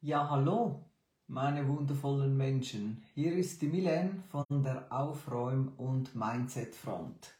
[0.00, 0.84] Ja, hallo,
[1.26, 3.04] meine wundervollen Menschen.
[3.14, 7.34] Hier ist die Milen von der Aufräum- und Mindset-Front.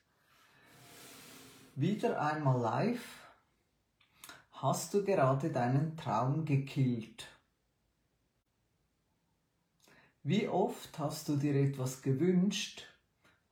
[1.77, 3.31] Wieder einmal live.
[4.51, 7.29] Hast du gerade deinen Traum gekillt?
[10.25, 12.83] Wie oft hast du dir etwas gewünscht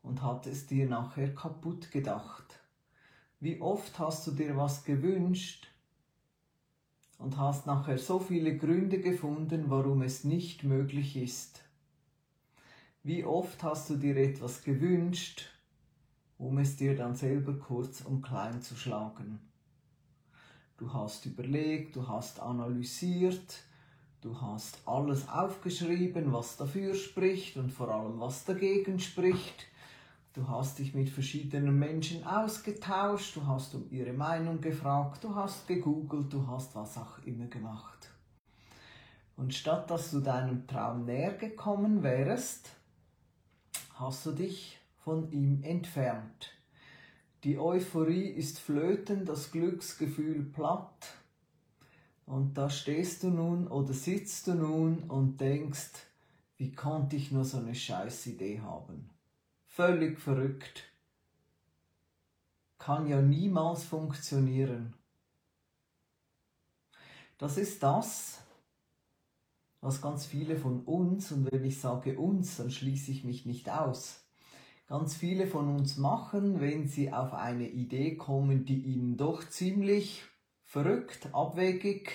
[0.02, 2.58] und hattest dir nachher kaputt gedacht?
[3.38, 5.68] Wie oft hast du dir was gewünscht
[7.18, 11.62] und hast nachher so viele Gründe gefunden, warum es nicht möglich ist.
[13.02, 15.48] Wie oft hast du dir etwas gewünscht,
[16.38, 19.40] um es dir dann selber kurz und klein zu schlagen.
[20.76, 23.62] Du hast überlegt, du hast analysiert,
[24.20, 29.66] du hast alles aufgeschrieben, was dafür spricht und vor allem was dagegen spricht
[30.36, 35.66] Du hast dich mit verschiedenen Menschen ausgetauscht, du hast um ihre Meinung gefragt, du hast
[35.66, 38.10] gegoogelt, du hast was auch immer gemacht.
[39.38, 42.68] Und statt dass du deinem Traum näher gekommen wärst,
[43.94, 46.52] hast du dich von ihm entfernt.
[47.42, 51.14] Die Euphorie ist flöten, das Glücksgefühl platt.
[52.26, 55.92] Und da stehst du nun oder sitzt du nun und denkst,
[56.58, 59.15] wie konnte ich nur so eine scheiß Idee haben?
[59.76, 60.84] Völlig verrückt.
[62.78, 64.94] Kann ja niemals funktionieren.
[67.36, 68.40] Das ist das,
[69.82, 73.68] was ganz viele von uns, und wenn ich sage uns, dann schließe ich mich nicht
[73.68, 74.24] aus,
[74.86, 80.22] ganz viele von uns machen, wenn sie auf eine Idee kommen, die ihnen doch ziemlich
[80.64, 82.12] verrückt, abwegig,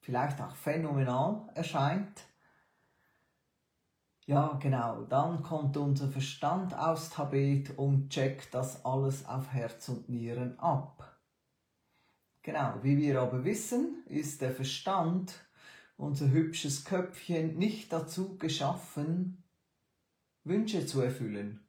[0.00, 2.24] vielleicht auch phänomenal erscheint,
[4.26, 5.04] ja, genau.
[5.04, 11.20] Dann kommt unser Verstand aufs Tabet und checkt das alles auf Herz und Nieren ab.
[12.42, 15.34] Genau, wie wir aber wissen, ist der Verstand,
[15.96, 19.42] unser hübsches Köpfchen, nicht dazu geschaffen,
[20.42, 21.66] Wünsche zu erfüllen.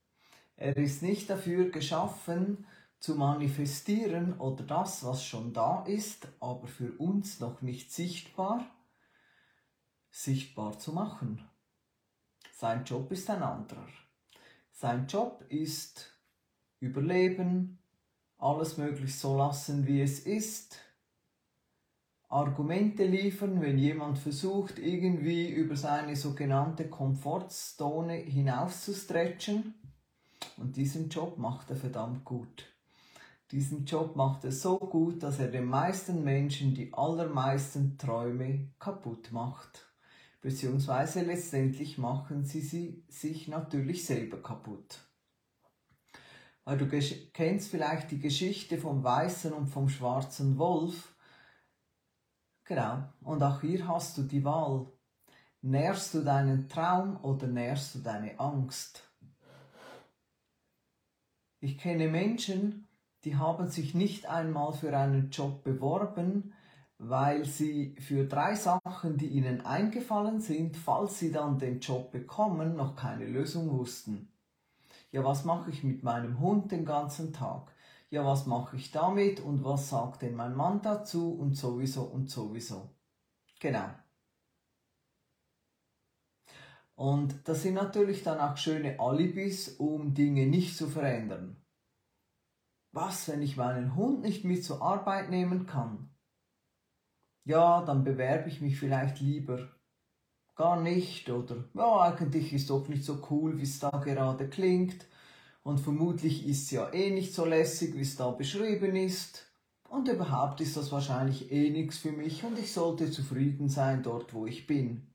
[0.57, 2.65] Er ist nicht dafür geschaffen,
[2.99, 8.65] zu manifestieren oder das, was schon da ist, aber für uns noch nicht sichtbar,
[10.09, 11.47] sichtbar zu machen.
[12.57, 13.85] Sein Job ist ein anderer.
[14.71, 16.09] Sein Job ist
[16.79, 17.79] überleben,
[18.37, 20.77] alles möglich so lassen, wie es ist,
[22.29, 29.73] Argumente liefern, wenn jemand versucht, irgendwie über seine sogenannte Komfortzone hinauszustretchen.
[30.55, 32.67] Und diesen Job macht er verdammt gut.
[33.51, 39.33] Diesen Job macht er so gut, dass er den meisten Menschen die allermeisten Träume kaputt
[39.33, 39.85] macht
[40.45, 44.99] beziehungsweise letztendlich machen sie, sie sich natürlich selber kaputt.
[46.65, 46.87] Weil du
[47.33, 51.15] kennst vielleicht die Geschichte vom weißen und vom schwarzen Wolf.
[52.63, 54.85] Genau, und auch hier hast du die Wahl.
[55.61, 59.11] Nährst du deinen Traum oder nährst du deine Angst?
[61.59, 62.87] Ich kenne Menschen,
[63.23, 66.53] die haben sich nicht einmal für einen Job beworben,
[66.97, 72.75] weil sie für drei Sachen, die ihnen eingefallen sind, falls sie dann den Job bekommen,
[72.75, 74.29] noch keine Lösung wussten.
[75.11, 77.71] Ja, was mache ich mit meinem Hund den ganzen Tag?
[78.09, 82.29] Ja, was mache ich damit und was sagt denn mein Mann dazu und sowieso und
[82.29, 82.89] sowieso.
[83.59, 83.89] Genau.
[86.95, 91.57] Und das sind natürlich dann auch schöne Alibis, um Dinge nicht zu verändern.
[92.93, 96.14] Was, wenn ich meinen Hund nicht mit zur Arbeit nehmen kann?
[97.45, 99.69] Ja, dann bewerbe ich mich vielleicht lieber.
[100.55, 101.65] Gar nicht oder?
[101.73, 105.05] Ja, eigentlich ist doch nicht so cool, wie es da gerade klingt.
[105.63, 109.45] Und vermutlich ist es ja eh nicht so lässig, wie es da beschrieben ist.
[109.89, 114.33] Und überhaupt ist das wahrscheinlich eh nichts für mich und ich sollte zufrieden sein dort,
[114.33, 115.13] wo ich bin.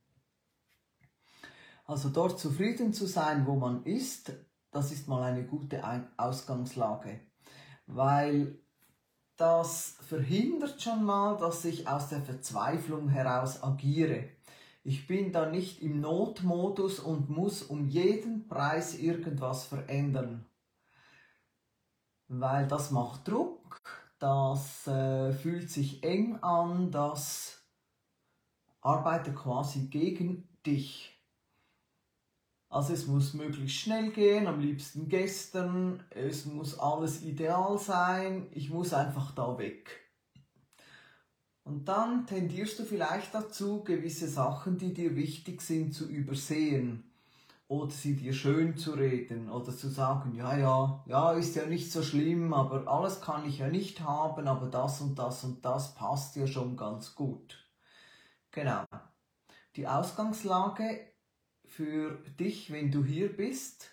[1.85, 4.33] Also dort zufrieden zu sein, wo man ist,
[4.71, 5.83] das ist mal eine gute
[6.17, 7.21] Ausgangslage,
[7.87, 8.61] weil
[9.41, 14.29] das verhindert schon mal, dass ich aus der Verzweiflung heraus agiere.
[14.85, 20.45] Ich bin da nicht im Notmodus und muss um jeden Preis irgendwas verändern.
[22.29, 23.79] Weil das macht Druck,
[24.19, 27.63] das äh, fühlt sich eng an, das
[28.83, 31.20] arbeitet quasi gegen dich.
[32.71, 38.71] Also es muss möglichst schnell gehen, am liebsten gestern, es muss alles ideal sein, ich
[38.71, 39.91] muss einfach da weg.
[41.65, 47.13] Und dann tendierst du vielleicht dazu, gewisse Sachen, die dir wichtig sind, zu übersehen
[47.67, 51.91] oder sie dir schön zu reden oder zu sagen, ja, ja, ja, ist ja nicht
[51.91, 55.97] so schlimm, aber alles kann ich ja nicht haben, aber das und das und das
[55.97, 57.69] passt ja schon ganz gut.
[58.53, 58.85] Genau.
[59.75, 61.10] Die Ausgangslage
[61.71, 63.91] für dich, wenn du hier bist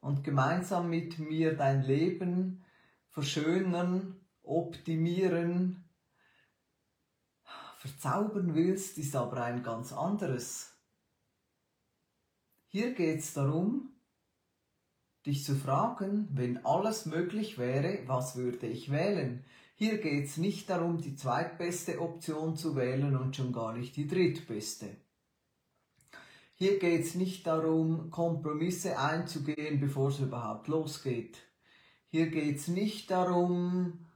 [0.00, 2.64] und gemeinsam mit mir dein Leben
[3.10, 5.84] verschönern, optimieren,
[7.78, 10.74] verzaubern willst, ist aber ein ganz anderes.
[12.66, 13.92] Hier geht es darum,
[15.26, 19.44] dich zu fragen, wenn alles möglich wäre, was würde ich wählen?
[19.74, 24.08] Hier geht es nicht darum, die zweitbeste Option zu wählen und schon gar nicht die
[24.08, 24.96] drittbeste.
[26.60, 31.38] Hier geht es nicht darum, Kompromisse einzugehen, bevor es überhaupt losgeht.
[32.08, 34.06] Hier geht es nicht darum,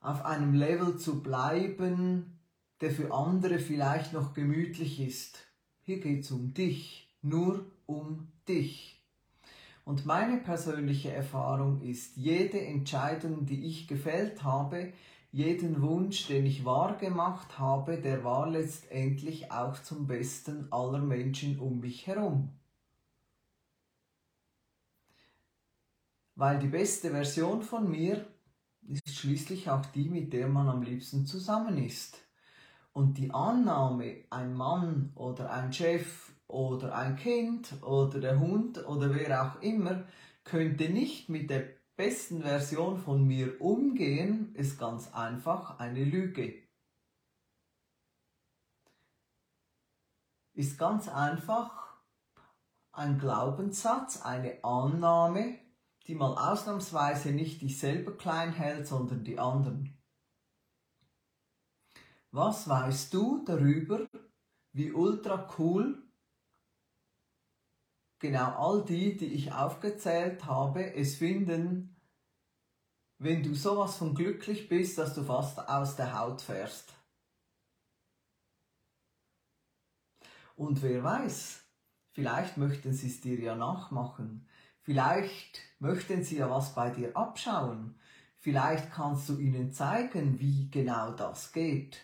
[0.00, 2.38] auf einem Level zu bleiben,
[2.82, 5.38] der für andere vielleicht noch gemütlich ist.
[5.80, 9.02] Hier geht es um dich, nur um dich.
[9.86, 14.92] Und meine persönliche Erfahrung ist, jede Entscheidung, die ich gefällt habe,
[15.32, 21.80] jeden Wunsch, den ich wahrgemacht habe, der war letztendlich auch zum Besten aller Menschen um
[21.80, 22.50] mich herum.
[26.34, 28.26] Weil die beste Version von mir
[28.88, 32.18] ist schließlich auch die, mit der man am liebsten zusammen ist.
[32.92, 39.14] Und die Annahme, ein Mann oder ein Chef oder ein Kind oder der Hund oder
[39.14, 40.04] wer auch immer
[40.42, 46.66] könnte nicht mit der besten Version von mir umgehen, ist ganz einfach eine Lüge.
[50.54, 52.00] Ist ganz einfach
[52.92, 55.58] ein Glaubenssatz, eine Annahme,
[56.06, 60.02] die mal ausnahmsweise nicht dich selber klein hält, sondern die anderen.
[62.30, 64.08] Was weißt du darüber,
[64.72, 66.10] wie ultra cool
[68.20, 71.89] genau all die, die ich aufgezählt habe, es finden,
[73.20, 76.94] wenn du sowas von glücklich bist, dass du fast aus der Haut fährst.
[80.56, 81.62] Und wer weiß,
[82.12, 84.48] vielleicht möchten sie es dir ja nachmachen.
[84.80, 87.94] Vielleicht möchten sie ja was bei dir abschauen.
[88.38, 92.00] Vielleicht kannst du ihnen zeigen, wie genau das geht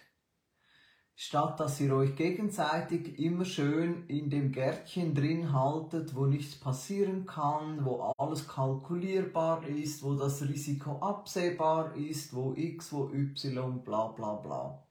[1.16, 7.24] statt dass ihr euch gegenseitig immer schön in dem Gärtchen drin haltet, wo nichts passieren
[7.26, 14.08] kann, wo alles kalkulierbar ist, wo das Risiko absehbar ist, wo x, wo y, bla
[14.08, 14.86] bla bla.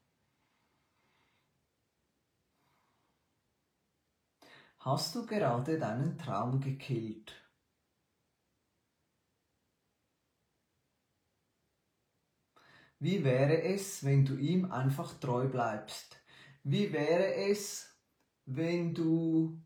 [4.79, 7.44] Hast du gerade deinen Traum gekillt?
[12.99, 16.17] Wie wäre es, wenn du ihm einfach treu bleibst?
[16.63, 17.93] Wie wäre es,
[18.45, 19.61] wenn du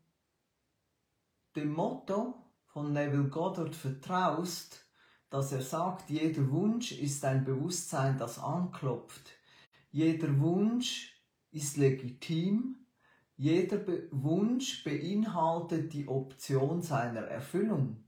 [1.54, 2.34] dem Motto
[2.66, 4.86] von Neville Goddard vertraust,
[5.30, 9.30] dass er sagt, jeder Wunsch ist ein Bewusstsein, das anklopft.
[9.90, 11.14] Jeder Wunsch
[11.52, 12.76] ist legitim.
[13.36, 18.04] Jeder Be Wunsch beinhaltet die Option seiner Erfüllung.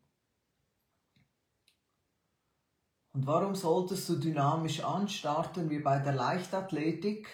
[3.13, 7.29] Und warum solltest du dynamisch anstarten wie bei der Leichtathletik?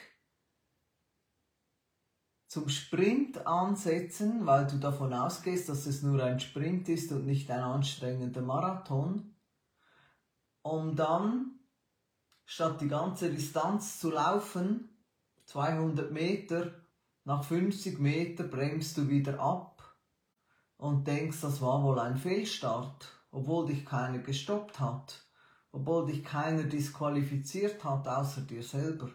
[2.49, 7.51] Zum Sprint ansetzen, weil du davon ausgehst, dass es nur ein Sprint ist und nicht
[7.51, 9.37] ein anstrengender Marathon.
[10.63, 11.61] Um dann,
[12.45, 14.89] statt die ganze Distanz zu laufen,
[15.45, 16.73] 200 Meter,
[17.25, 19.97] nach 50 Meter bremst du wieder ab
[20.77, 25.28] und denkst, das war wohl ein Fehlstart, obwohl dich keiner gestoppt hat
[25.73, 29.11] obwohl dich keiner disqualifiziert hat außer dir selber.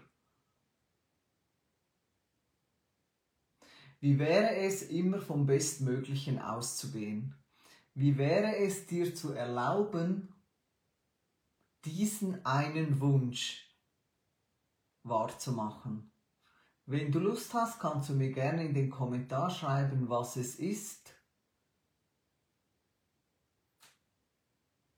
[4.00, 7.36] Wie wäre es immer vom Bestmöglichen auszugehen?
[7.93, 10.33] Wie wäre es dir zu erlauben,
[11.86, 13.74] diesen einen Wunsch
[15.03, 16.12] wahrzumachen?
[16.86, 21.12] Wenn du Lust hast, kannst du mir gerne in den Kommentar schreiben, was es ist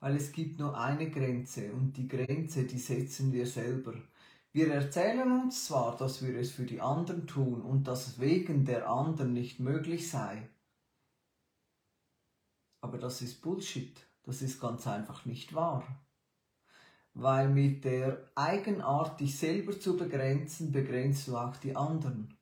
[0.05, 3.95] weil es gibt nur eine Grenze und die Grenze, die setzen wir selber.
[4.53, 8.65] Wir erzählen uns zwar, dass wir es für die anderen tun und dass es wegen
[8.65, 10.47] der anderen nicht möglich sei,
[12.81, 15.83] aber das ist Bullshit, das ist ganz einfach nicht wahr.
[17.15, 22.34] Weil mit der Eigenart, dich selber zu begrenzen, begrenzt du auch die anderen.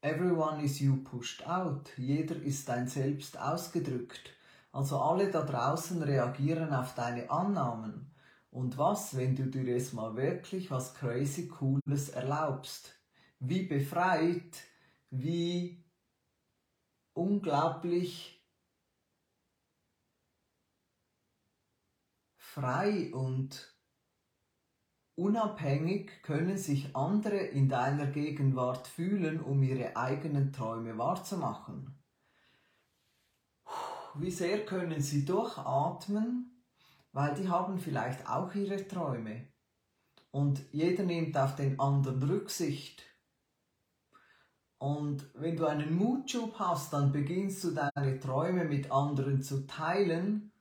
[0.00, 1.90] Everyone is you pushed out.
[1.96, 4.32] Jeder ist dein Selbst ausgedrückt.
[4.70, 8.14] Also alle da draußen reagieren auf deine Annahmen.
[8.50, 12.94] Und was, wenn du dir jetzt mal wirklich was crazy Cooles erlaubst?
[13.40, 14.62] Wie befreit,
[15.10, 15.84] wie
[17.14, 18.40] unglaublich
[22.36, 23.77] frei und
[25.18, 31.98] unabhängig können sich andere in deiner Gegenwart fühlen, um ihre eigenen Träume wahrzumachen.
[34.14, 36.64] Wie sehr können sie durchatmen,
[37.12, 39.48] weil die haben vielleicht auch ihre Träume.
[40.30, 43.02] Und jeder nimmt auf den anderen Rücksicht.
[44.78, 50.52] Und wenn du einen Mutschub hast, dann beginnst du deine Träume mit anderen zu teilen.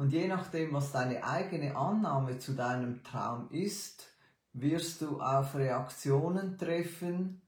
[0.00, 4.08] Und je nachdem, was deine eigene Annahme zu deinem Traum ist,
[4.54, 7.42] wirst du auf Reaktionen treffen,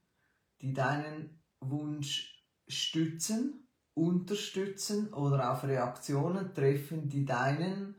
[0.61, 7.95] die deinen Wunsch stützen, unterstützen oder auf Reaktionen treffen, die deinen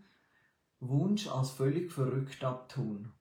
[0.79, 3.13] Wunsch als völlig verrückt abtun.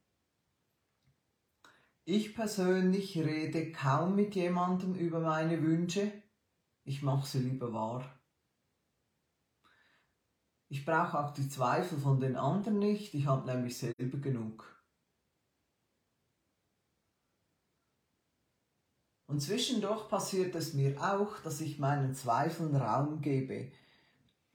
[2.05, 6.11] Ich persönlich rede kaum mit jemandem über meine Wünsche,
[6.83, 8.12] ich mache sie lieber wahr.
[10.73, 14.83] Ich brauche auch die Zweifel von den anderen nicht, ich habe nämlich selber genug.
[19.27, 23.71] Und zwischendurch passiert es mir auch, dass ich meinen Zweifeln Raum gebe.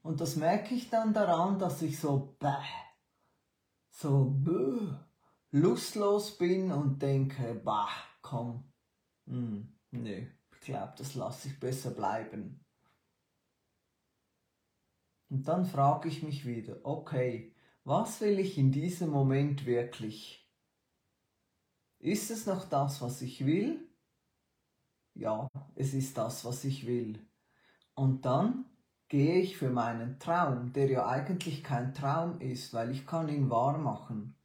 [0.03, 2.67] Und das merke ich dann daran, dass ich so bäh,
[3.89, 4.89] so bäh,
[5.51, 7.87] lustlos bin und denke, bah,
[8.21, 8.69] komm,
[9.25, 12.65] hm, nö, ich glaube, das lasse ich besser bleiben.
[15.29, 20.47] Und dann frage ich mich wieder, okay, was will ich in diesem Moment wirklich?
[21.99, 23.87] Ist es noch das, was ich will?
[25.13, 27.19] Ja, es ist das, was ich will.
[27.93, 28.65] Und dann
[29.07, 33.49] gehe ich für meinen Traum, der ja eigentlich kein Traum ist, weil ich kann ihn
[33.49, 34.35] wahr machen.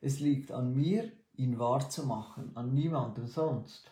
[0.00, 3.90] Es liegt an mir, ihn wahr zu machen, an niemandem sonst.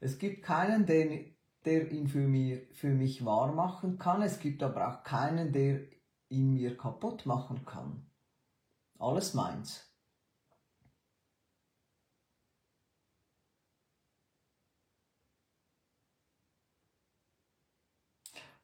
[0.00, 1.20] Es gibt keinen, der,
[1.64, 5.80] der ihn für, mir, für mich wahr machen kann, es gibt aber auch keinen, der
[6.28, 8.10] ihn mir kaputt machen kann.
[8.98, 9.88] Alles meins.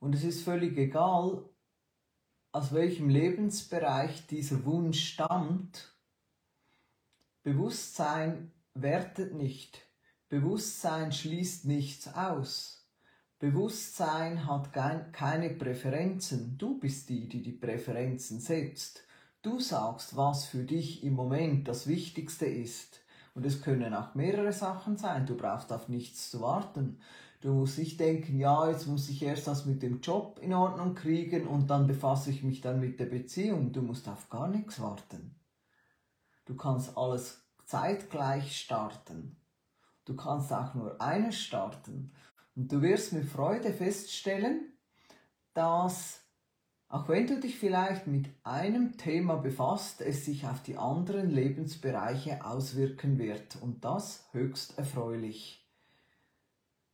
[0.01, 1.49] Und es ist völlig egal,
[2.53, 5.99] aus welchem Lebensbereich dieser Wunsch stammt,
[7.43, 9.81] Bewusstsein wertet nicht.
[10.29, 12.78] Bewusstsein schließt nichts aus.
[13.39, 16.59] Bewusstsein hat keine Präferenzen.
[16.59, 19.05] Du bist die, die die Präferenzen setzt.
[19.43, 23.01] Du sagst, was für dich im Moment das Wichtigste ist.
[23.35, 25.25] Und es können auch mehrere Sachen sein.
[25.25, 26.99] Du brauchst auf nichts zu warten.
[27.41, 30.97] Du musst nicht denken, ja, jetzt muss ich erst das mit dem Job in Ordnung
[30.97, 33.73] kriegen und dann befasse ich mich dann mit der Beziehung.
[33.73, 35.37] Du musst auf gar nichts warten.
[36.47, 39.37] Du kannst alles zeitgleich starten.
[40.05, 42.11] Du kannst auch nur eines starten.
[42.59, 44.73] Und du wirst mit Freude feststellen,
[45.55, 46.25] dass
[46.89, 52.45] auch wenn du dich vielleicht mit einem Thema befasst, es sich auf die anderen Lebensbereiche
[52.45, 53.63] auswirken wird.
[53.63, 55.65] Und das höchst erfreulich.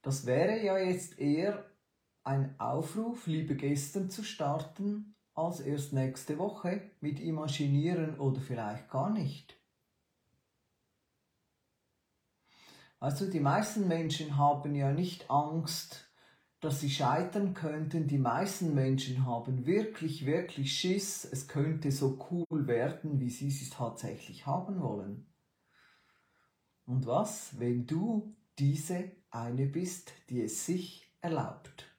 [0.03, 1.65] Das wäre ja jetzt eher
[2.25, 9.09] ein Aufruf, liebe Gäste zu starten, als erst nächste Woche mit Imaginieren oder vielleicht gar
[9.09, 9.57] nicht.
[13.05, 16.11] Also die meisten Menschen haben ja nicht Angst,
[16.63, 18.07] dass sie scheitern könnten.
[18.09, 23.69] Die meisten Menschen haben wirklich, wirklich Schiss, es könnte so cool werden, wie sie es
[23.69, 25.27] tatsächlich haben wollen.
[26.87, 31.95] Und was, wenn du diese eine bist, die es sich erlaubt?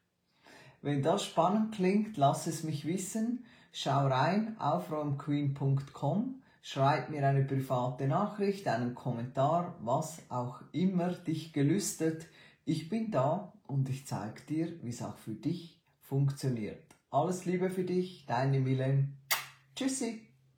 [0.82, 3.46] Wenn das spannend klingt, lass es mich wissen.
[3.72, 11.54] Schau rein auf romqueen.com, schreib mir eine private Nachricht, einen Kommentar, was auch immer dich
[11.54, 12.26] gelüstet.
[12.66, 16.84] Ich bin da und ich zeige dir, wie es auch für dich funktioniert.
[17.12, 19.16] Alles Liebe für dich, deine Milen.
[19.76, 20.25] Tschüssi!